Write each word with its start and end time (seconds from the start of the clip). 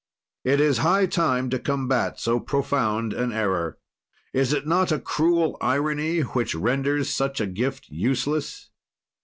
"It 0.43 0.59
is 0.59 0.79
high 0.79 1.05
time 1.05 1.51
to 1.51 1.59
combat 1.59 2.19
so 2.19 2.39
profound 2.39 3.13
an 3.13 3.31
error. 3.31 3.77
"Is 4.33 4.51
it 4.51 4.65
not 4.65 4.91
a 4.91 4.97
cruel 4.97 5.57
irony 5.61 6.21
which 6.21 6.55
renders 6.55 7.07
such 7.07 7.39
a 7.39 7.45
gift 7.45 7.87
useless? 7.87 8.71